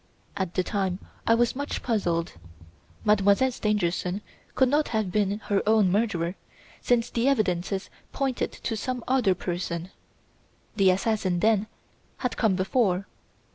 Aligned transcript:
"At 0.35 0.55
the 0.55 0.63
time 0.63 0.97
I 1.27 1.35
was 1.35 1.55
much 1.55 1.83
puzzled. 1.83 2.33
Mademoiselle 3.05 3.51
Stangerson 3.51 4.23
could 4.55 4.67
not 4.67 4.87
have 4.87 5.11
been 5.11 5.37
her 5.43 5.61
own 5.69 5.91
murderer, 5.91 6.33
since 6.81 7.11
the 7.11 7.27
evidences 7.27 7.91
pointed 8.11 8.51
to 8.51 8.75
some 8.75 9.03
other 9.07 9.35
person. 9.35 9.91
The 10.75 10.89
assassin, 10.89 11.39
then, 11.39 11.67
had 12.17 12.35
come 12.35 12.55
before. 12.55 13.05